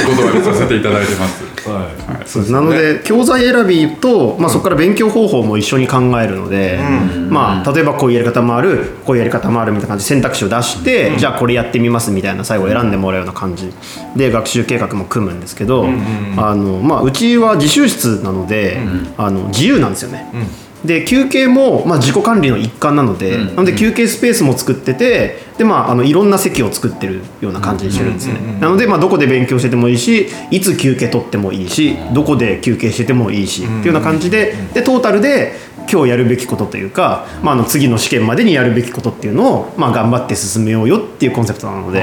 [0.07, 1.43] お断りさせていただいてます。
[1.69, 2.27] はい。
[2.27, 6.79] そうですなので教材選びと、まあ、そこから勉強方法も一緒に考えるので、
[7.29, 13.71] まあ、例えばこういうやり方もあるこういうやり方もあるみたいな感じで選択肢を出して、じゃあこれやってみますみたいな最後選んでもらうような感じ。
[14.15, 15.85] で学習計画も組むんですけど、
[16.37, 18.79] あのまあ、うちは自習室なので、
[19.17, 20.25] あの自由なんですよね。
[20.85, 23.47] で休憩も、まあ、自己管理の一環なので、うん。
[23.47, 35.53] なので休憩スペースも作っててで、まあ、あのいろんな席を作ってるような感じにしてるんですね、なので、まあ、どこで勉強しててもいいしいつ休憩取ってもいいしどこで休憩しててもいいし、っていうような感じででトータルで
[35.91, 42.01] 今日やるべきことというか、まあ、あの次の試験までにやるべきことっていうのを、まあ、頑張って進めようよっていうコンセプトなので。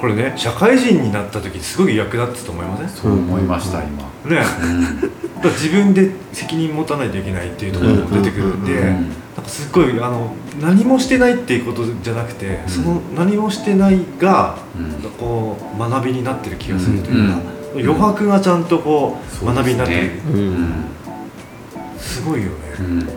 [0.00, 2.88] これね社会人になった時すごい役立つと思いません？
[2.88, 4.02] そう思いました、今。
[4.34, 4.42] ね、
[5.48, 15.10] 自分で責任持たないといけないっていうところも出てくるんで、うんうんうんなんかすっごいあの何もしてないっていうことじゃなくて、その何もしてないが、うん。
[15.12, 17.40] こう学びになってる気がするというか、
[17.74, 20.84] 余白がちゃんとこう学びになってる、うん。
[21.96, 23.08] すごいよね、うん。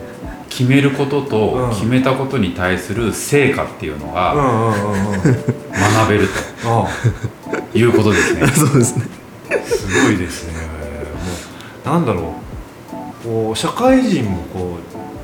[0.49, 1.25] 決めることうん。
[1.27, 4.33] と決めたことに対する成果っていうのうん、が
[5.97, 6.29] 学べる
[6.63, 6.87] あ
[7.71, 8.47] ということですね。
[8.53, 9.07] そうですね。
[9.65, 10.62] すごいですね
[11.85, 12.23] なんだろう。
[13.27, 14.77] こう社会人もこ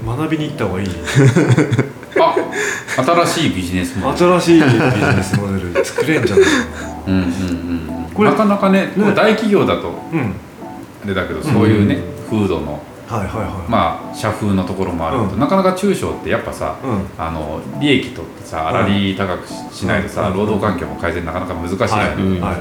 [0.03, 0.87] う学びに行った方がいい。
[2.19, 2.35] あ
[3.03, 4.39] 新しいビジネスモデル。
[4.39, 6.45] 新しいビジネスモデル作れんじゃない？
[6.45, 6.49] か
[7.07, 8.09] うんうんうんうん。
[8.13, 9.13] これなかなかね、ね。
[9.15, 10.33] 大企業だとなうん。
[11.05, 15.39] あれだけどそういうね、風土のはいはいはいまあ社風のところもあるけど、うん。
[15.39, 17.05] なかなか中小ってやっぱさ、うん。
[17.17, 20.37] あの利益取ってさ粗利高くししないとさ、うん。
[20.37, 22.55] 労働環境も改善なかなか難しいじゃうんはい。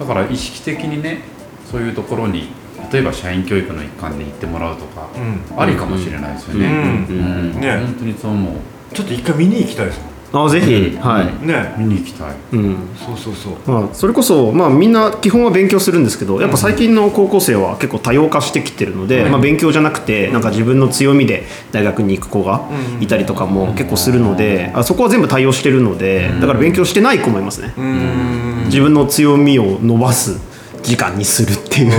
[0.00, 1.22] だから意識的にね
[1.70, 2.48] そういうところに
[2.90, 5.60] 例えば社員教育の一環で行ってもらうとか、うん。
[5.60, 7.76] ありかもしれないですよね、ね。
[7.78, 8.54] 本当にそう思う。
[8.94, 11.00] ちょっと一回見に行きたいですあぜひ、うん。
[11.00, 11.74] はい、ね。
[11.76, 12.34] 見に行きたい。
[12.52, 12.76] うん。
[12.96, 13.70] そうそうそう。
[13.70, 22.66] まあ、それこそ、まあ、みんな基本は勉強するんですけどやっぱ最近の高校生は結構多様化してきてるので、まあ、勉強じゃなくてなんか自分の強みで大学に行く子が
[23.00, 27.74] いたりとかも結構するのであそこは全部対応してるのでだから勉強してない子もいますね。
[27.76, 28.64] うーん。
[28.66, 30.40] 自分の強みを伸ばす
[30.82, 31.92] 時間にするっていう。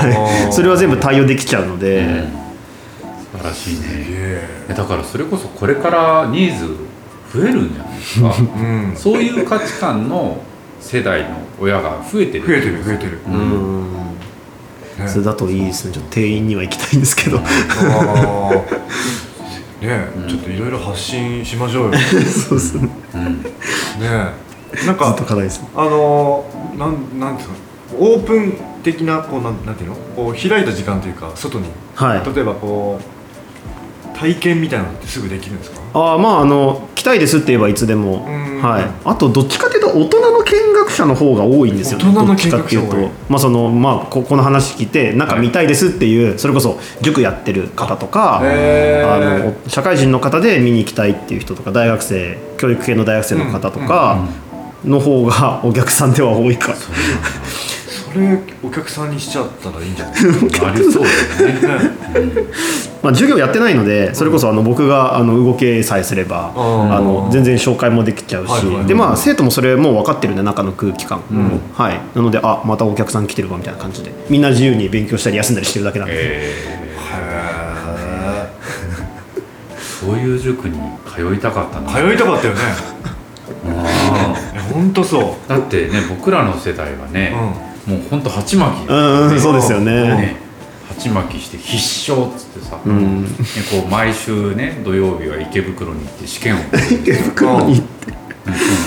[0.52, 2.24] それは全部対応できちゃうので、
[3.32, 3.80] 素晴らしいね。
[3.86, 4.48] え。
[4.70, 6.76] えだからそれこそこれからニーズ
[7.32, 8.34] 増えるんじゃないですか。
[8.58, 8.92] うん。
[8.96, 10.38] そういう価値観の
[10.80, 11.28] 世代の
[11.60, 13.18] 親が増えてる増えてる増えてる。
[13.26, 13.82] ううん。
[13.82, 13.92] ん
[14.98, 15.08] ね。
[15.08, 15.92] それだといいですね。
[15.92, 17.38] ちょっと店員には行きたいんですけど。
[17.38, 18.54] あー。
[19.82, 21.90] ねえちょっといろいろ発信しましょうよ。
[21.90, 22.88] ね そうですね。
[23.14, 23.44] うん。
[24.00, 24.06] え。
[24.06, 24.34] なん
[24.76, 27.54] ずっかと課題ですあのーなんなんですか
[27.98, 28.52] オープン
[28.82, 29.96] 的なこうなんなんていうの？
[30.16, 31.68] こう開いた時間というか外に。
[31.94, 32.34] はい。
[32.34, 35.80] 例えばこう体験みたいなのってすぐできるんですか？
[35.94, 38.24] ああまああの来たいですって言えばいつでも。
[38.26, 38.62] うん。
[38.62, 38.90] はい。
[39.04, 42.96] あとどっちかというと大人の見学者の方が多いんですよね大人のどっちかっていうと。
[43.28, 49.64] まあそのまあここの話聞いてなんか見たいですっていう、それこそ塾やってる方とかへあー。
[49.64, 54.26] の社会人の方で見に行きたいっていう人とか大学生教育系の大学生の方とか
[54.84, 56.74] の方がお客さんでは多いか
[58.14, 60.14] れお客さんにしちゃったらいいんじゃない？
[60.14, 62.42] ですかありそうだよね。
[63.02, 71.60] まあ、授業やってないのでそれこそあの僕があの動けさえすれば、うんあの全然紹介もできちゃうし、でまあ生徒もそれもう分かってるんで中の空気感、ん。
[71.74, 72.00] はい。
[72.14, 74.12] なのであまたお客さん来てるわみたいな感じで。
[74.30, 79.78] みんな自由に勉強したり休んだりしてるだけなんで、えへー。
[80.06, 81.90] そういう塾に通いたかったな。
[81.90, 82.60] ー通いたかったよね。
[83.66, 85.22] あえ本当そう。
[85.46, 87.34] ーだってね僕らの世代はね、
[87.86, 90.36] もうほんと鉢巻き、うんうんそうですよね、ね。
[90.88, 93.24] 鉢巻きして必勝っつってさ、うん。
[93.24, 93.28] ね
[93.70, 96.58] こう毎週ね土曜日は池袋に行って試験を
[96.90, 97.82] 池袋に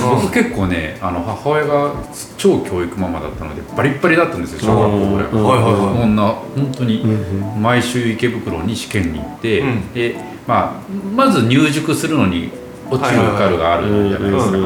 [0.03, 1.93] 僕結構ねあの母親が
[2.37, 5.43] 超教育ママだったのでバリッバリだったんですよ小学校ぐらいうん。
[5.43, 5.99] はいはいはい。
[5.99, 9.93] こんな本当にうん毎週池袋に試験に行って、うん。
[9.93, 10.15] で、
[10.47, 12.51] まあ、まず入塾するのに
[12.89, 14.57] 落ちる受かるがあるじゃないですか、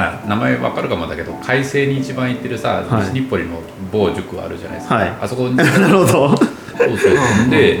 [0.00, 3.02] まあ名前わかるかもだけど海星に一番行ってるさはい。
[3.08, 3.60] 西日暮里の
[3.92, 5.08] 某塾あるじゃないですか、はい。
[5.20, 5.56] あそこに。
[5.56, 6.06] なるほど。
[6.06, 7.08] そうそ
[7.46, 7.50] う。
[7.50, 7.80] で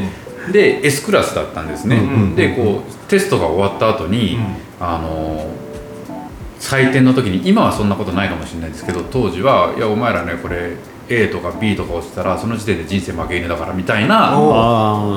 [0.52, 4.56] で S クラスだったんですね、うんうんでこうテストが終わった後に、うん。
[4.80, 5.46] あの
[6.58, 10.76] 採点の時に今はそんなことないかもしれないですけど当時はいやお前らねこれ
[11.08, 14.34] A とか B とか落ちたらその時点で人生負け犬だからみたいな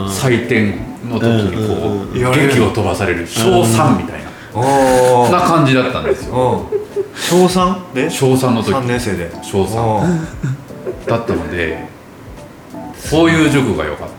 [0.07, 0.77] 採点
[1.09, 4.33] の時にこう劇を飛ばされる小3みたいな。
[4.55, 6.67] おな感じだったんですよ。
[6.71, 6.82] うん
[7.15, 7.77] 小三？
[7.93, 8.09] で？
[8.09, 8.71] 小3の時。
[8.71, 9.29] 三年生で。
[9.41, 10.03] 小3お
[11.07, 11.85] だったので
[12.95, 14.13] そういう塾が良かった。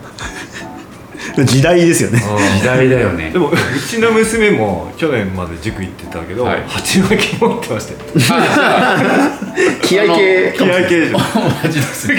[1.43, 2.21] 時代ですよね。
[2.59, 3.29] 時代だよね。
[3.31, 3.53] でもう
[3.89, 6.63] ちの娘も去年まで塾行ってたけどはい。
[6.67, 7.99] 鉢巻き持ってましたよ。
[9.83, 10.53] 気合系。
[10.57, 12.07] 気合系でしょマジです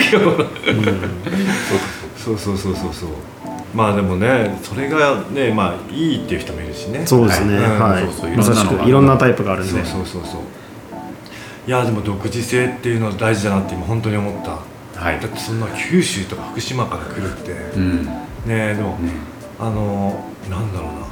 [2.23, 3.09] そうそうそうそうそう。
[3.75, 7.03] まあでもねそれがねまあいいっていう人もいるしね。
[7.07, 7.57] そうですね。
[7.57, 8.03] はいはい。
[8.03, 8.09] そ
[8.53, 9.73] うそういろんなタイプがあるんで。
[9.73, 10.41] そうそうそうそう
[11.67, 14.61] いやでも独自性っていうのは大事だなって今本当に思った。
[15.01, 15.21] はい。
[15.21, 17.53] だってそんな九州とか福島から来るって。
[17.77, 18.05] うん。
[18.05, 18.13] ね
[18.49, 19.11] えでもね
[19.59, 21.07] あのなんだろうな。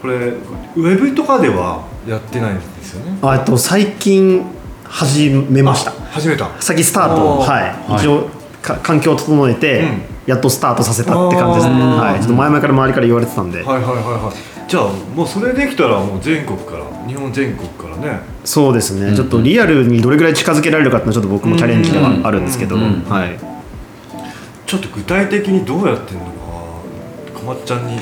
[0.00, 3.18] これウェブとかではやってないんですよね？
[3.22, 4.44] あえっと最近
[4.84, 5.90] 始めました。
[5.90, 6.50] あ始めた。
[6.62, 7.38] 先スタート。
[7.40, 8.04] はい、はい。
[8.04, 8.28] 一応
[8.62, 10.02] か環境を整えて、うん。
[10.26, 11.80] やっとスタートさせたって感じですね。
[11.80, 12.20] はい。
[12.20, 18.20] ちょっと前々から周りから言われてたんで、はいはいはいはいじゃあもうそれできたらもう全国から日本全国からね。
[18.44, 19.16] そうですね、うん。
[19.16, 23.54] ちょっとリアルにどれぐらい近づけられるかっていうのはちょっと僕もチャレンジではあるんですけど、はい。
[24.66, 26.30] ちょっと具体的にどうやってんのか
[27.34, 27.98] こまっちゃんに。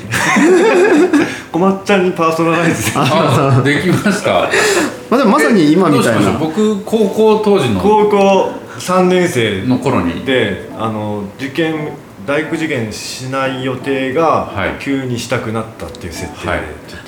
[1.50, 2.92] こまっちゃんにパーソナライズで。
[2.96, 4.48] あできました。
[5.10, 6.32] まあ、でもまさに今みたいな。
[6.38, 7.80] 僕高校当時の。
[7.80, 10.24] 高校3年生の頃に。
[10.24, 11.88] であの受験
[12.26, 14.78] 大学受験しない予定がはい。
[14.80, 16.60] 急にしたくなったっていう設定ではい。
[16.88, 17.00] ちょっ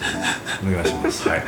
[0.61, 1.42] とお願いします、はい。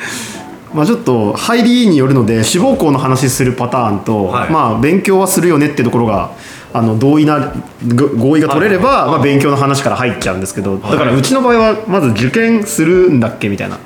[0.72, 4.50] まあ、ちょっと入りによるので志望校の話するパターンと、はい。
[4.50, 6.32] まあ、勉強はするよねっていうところが
[6.72, 7.54] あの同意な
[7.94, 9.10] ご合意が取れれば、はい。
[9.12, 13.78] まあ、勉強の話から入っちゃうんですけど、だからうちの場合はまず受験するんだっけみたいな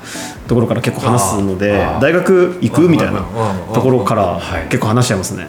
[0.47, 3.21] ところから結構話すので大学行くみたいな
[3.73, 4.63] ところからはい。
[4.65, 5.47] 結構話しちゃいますね。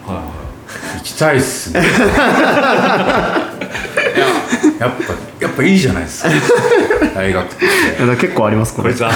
[0.99, 1.81] 行きたいっすね。
[1.81, 1.83] い
[4.79, 5.03] ややっぱ
[5.41, 6.31] やっぱいいじゃないですか。
[7.15, 7.67] 大学って。
[8.21, 8.95] 結構ありますこれ。
[8.95, 9.09] この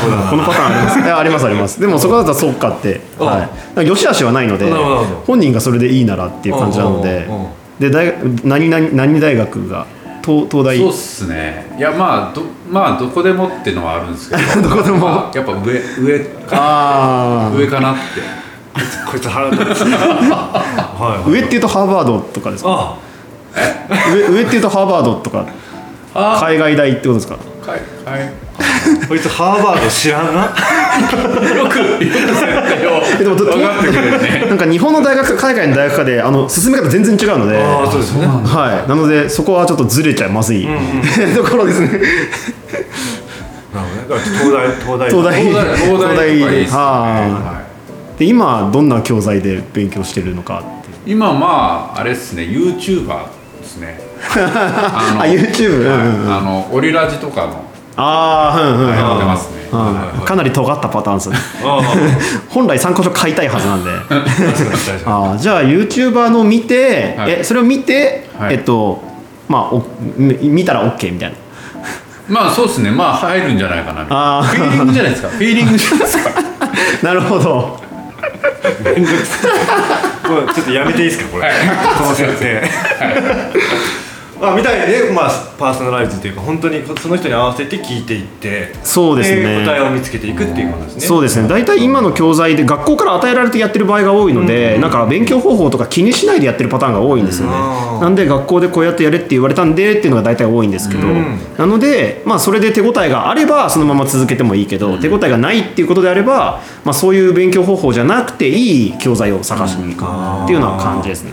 [0.45, 0.99] パターンあります。
[1.17, 1.81] ありますあります。
[1.81, 3.27] でもそこだったらそうかって、うん。
[3.27, 4.73] はい、だから良し悪しはないので
[5.27, 7.29] 本人がそれでいいならっていう感じなので。
[7.81, 9.87] で大学何々何大学が
[10.25, 10.79] 東東大？
[10.79, 11.67] そうっすね。
[11.79, 14.63] いやまあどまあどこでもっていうのはあるんですけど。
[14.69, 14.99] どこでも？
[14.99, 18.01] まあやっぱ上上かあ上かなって。
[19.11, 22.71] こいつ腹立つ はいはい上っていうとハーバードとかですか？
[22.71, 22.95] あ
[24.15, 25.47] 上上っていうとハーバードとか
[26.15, 27.35] あ海外大ってことですか？
[27.67, 27.81] はい
[28.19, 28.33] はい
[29.09, 30.43] こいつハーバード知らんな？
[31.57, 31.85] よくよ。
[33.19, 34.47] く分かってくれるね。
[34.49, 37.57] なんか日本の大学か海外の大学かであの進め方全然違うので。
[37.61, 38.27] ああそうですね。
[38.27, 38.89] はい。
[38.89, 40.67] なのでそこはちょっとずれちゃまずい、
[41.37, 41.89] ところですね。
[41.89, 42.11] なるほ
[43.75, 44.05] どね。
[44.09, 45.11] だから東大東大。
[45.11, 45.43] 東大。
[45.43, 46.79] 東大東大とかいいっすね。
[46.79, 47.63] はは
[48.17, 48.19] い。
[48.19, 50.63] で今どんな教材で勉強してるのか
[51.05, 52.45] 今まああれですね。
[52.45, 53.19] YouTuber
[53.77, 53.99] ですね。
[54.37, 57.65] ああ YouTube はいあのオリラジとかの。
[57.99, 58.97] ああうんうんうん。
[58.97, 59.57] やってますね。
[59.71, 61.37] はいかなり尖ったパターンですね。
[61.65, 61.81] あ
[62.49, 63.91] 本来参考書買いたいはずなんで。
[65.07, 67.33] あじゃあ YouTuber の見て、はい。
[67.41, 68.55] えそれを見て、はい。
[68.55, 69.03] えっと
[69.49, 69.77] まあ
[70.17, 71.37] 見たら OK みたいな。
[72.29, 72.91] まあそうですね。
[72.91, 74.07] まあ入るんじゃないかな。
[74.11, 75.29] あフィーリングじゃないですか。
[75.29, 76.31] フィーリングじゃないですか。
[77.03, 77.79] なるほど
[80.27, 81.53] ちょっとやめていいですかこれ、はい。
[81.99, 84.06] この先生
[84.41, 89.65] あみたいで、まあ、パーソナライズというか本当にその人に合わせて聞いていってそうですね。
[89.65, 91.01] 答えを見つけていくっていうことですね。
[91.01, 91.49] そうですね。
[91.49, 97.57] 大体今の教材で学校から与えられてやってる場合が多いので、なんか勉強方法とか気にしないでやってるパターンが多いんですよね、
[97.95, 98.01] うん。
[98.01, 101.39] なんで学校でこうやってやれって言われたんでっていうのが大体多いんですけど、うん。
[101.57, 111.33] なので、まあ、それで手応えがあればそのまま続けてもいいけど、手応えがないっていうことであれば、まあ、そういう勉強方法じゃなくていい教材を探しに行くっていうような感じですね、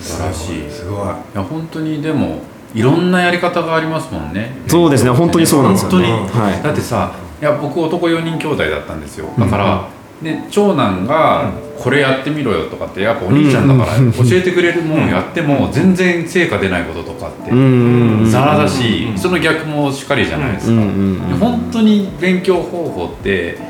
[0.00, 0.66] 素晴らしい。
[0.66, 1.08] いすごい。
[1.34, 2.38] や本当にでも
[2.74, 4.52] いろんなやり方がありますもんね。
[4.66, 5.10] そうですね。
[5.10, 6.06] 本当にそうなんですよね。
[6.06, 6.62] 本当に、はい。
[6.62, 9.26] だってさいや僕男4人兄弟だったんですよ。
[9.38, 9.88] だから、
[10.22, 14.12] ね、長男がこれやってみろよとかってやっぱお兄ちゃんだからうん。
[14.12, 18.30] 教えてくれるもんやっても全然成果出ないこととかってうん。
[18.30, 20.78] ざらだしその逆もしっかりじゃないですか、うん。
[20.78, 21.32] うん。
[21.32, 21.38] うん。
[21.38, 23.69] 本当に勉強方法って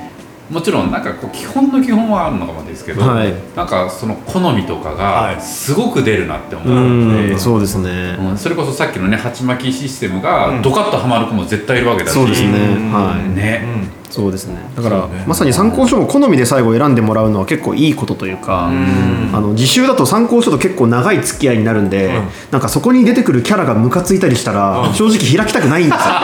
[0.51, 3.33] もちろんなんかこう基本の基本はあるのかもですけど、はい。
[3.55, 5.37] なんかその好みとかはい。
[5.37, 10.63] がすごく出るなって思ううので、んそうですね、うんそれこそさっきのね鉢巻きシステムがうん。
[10.63, 12.49] ドカッとはまる子も絶対いるわけだし、そうですね。
[12.49, 13.29] うんはい。
[13.37, 13.65] ね、
[14.11, 14.57] そうですね。
[14.75, 15.25] だから、ね。
[15.27, 19.31] まさに参考書も好みで最後選んでもらうのは結構いいことというか、うん。
[19.33, 22.29] あの自習だと参考書と結構長い付き合いになるんで、うん。
[22.51, 24.95] なんかそこに出てくるキャラがムカついたりしたら、うん。
[24.95, 26.15] 正直開きたくないんですよ。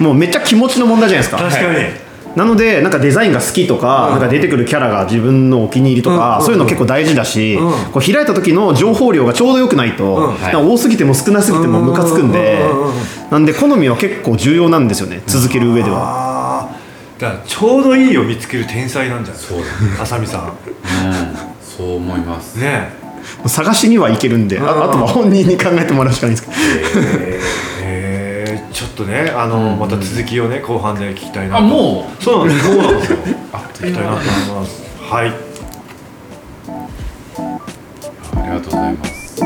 [0.08, 1.50] もうめっちゃ気持ちの問題じゃないですか。
[1.50, 2.05] 確かに、
[2.36, 4.12] なのでなんかデザインが好きとか,、うん。
[4.12, 6.44] なんか出てくるキャラが自分のお気に入りとか、うん。
[6.44, 7.92] そういうの結構大事だし、うん。
[7.92, 10.40] こう開いた時の情報量がちょうどよくないと、うん。
[10.42, 12.60] なんか多すぎても少なすぎてもムカつくんで、
[13.30, 16.68] なんで好みは結構重要なんですよね続ける上では。
[17.18, 19.42] だからちょうどいいを見つける天才なんじゃない？
[19.42, 19.70] そうだね。
[19.98, 20.42] 浅見さん。
[20.42, 20.54] うん、
[21.62, 22.58] そう思います。
[22.58, 22.90] ね
[23.46, 24.82] 探しにはいけるんで、あうん。
[24.84, 26.62] あとは本人に考えてもらうしかないんですけど。
[27.02, 27.40] ええー、
[28.76, 32.22] ちょっとねあの、また続きをね後半で聞きたいなあもう？
[32.22, 32.74] そうなんですよ。
[32.76, 34.16] うすよ聞きたいなと思い
[34.54, 34.82] ます。
[35.00, 35.32] はい。
[38.36, 39.42] ありがとうございます。